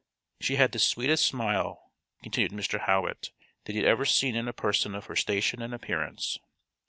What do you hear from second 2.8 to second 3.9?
Howitt, that he had